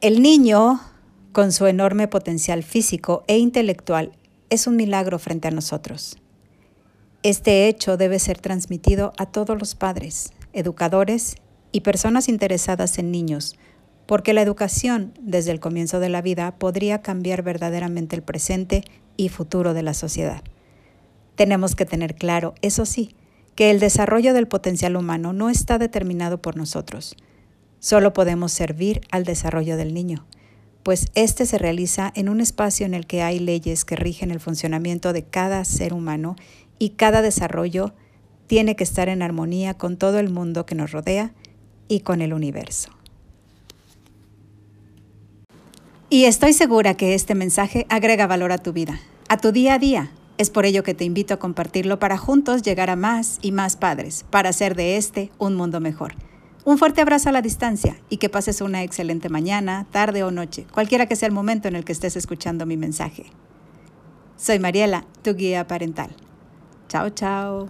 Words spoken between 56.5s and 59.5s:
Un fuerte abrazo a la distancia y que pases una excelente